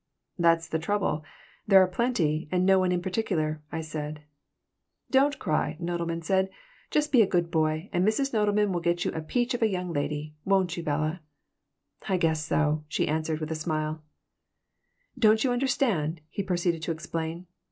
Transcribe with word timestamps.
"That's 0.39 0.67
the 0.67 0.79
trouble. 0.79 1.23
There 1.67 1.79
are 1.83 1.87
plenty, 1.87 2.49
and 2.51 2.65
no 2.65 2.79
one 2.79 2.91
in 2.91 3.03
particular," 3.03 3.61
I 3.71 3.81
said 3.81 4.23
"Don't 5.11 5.37
cry," 5.37 5.77
Nodelman 5.79 6.23
said. 6.23 6.49
"Just 6.89 7.11
be 7.11 7.21
a 7.21 7.27
good 7.27 7.51
boy 7.51 7.87
and 7.93 8.03
Mrs. 8.03 8.33
Nodelman 8.33 8.71
will 8.73 8.81
get 8.81 9.05
you 9.05 9.11
a 9.11 9.21
peach 9.21 9.53
of 9.53 9.61
a 9.61 9.69
young 9.69 9.93
lady. 9.93 10.33
Won't 10.43 10.75
you, 10.75 10.81
Bella?" 10.81 11.21
"I 12.09 12.17
guess 12.17 12.43
so," 12.43 12.83
she 12.87 13.07
answered, 13.07 13.39
with 13.39 13.51
a 13.51 13.53
smile 13.53 14.01
"Don't 15.19 15.43
you 15.43 15.51
understand?" 15.51 16.21
he 16.29 16.41
proceeded 16.41 16.81
to 16.81 16.91
explain. 16.91 17.45